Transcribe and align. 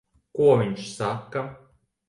Ko 0.39 0.47
viņi 0.61 0.87
saka? 0.95 1.47